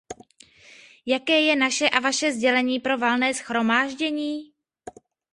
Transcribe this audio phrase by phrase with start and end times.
[1.05, 4.53] Jaké je naše a vaše sdělení pro Valné shromáždění?